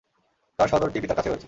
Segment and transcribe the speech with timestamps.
[0.59, 1.39] তার সহোদরটি পিতার কাছে রয়েছে।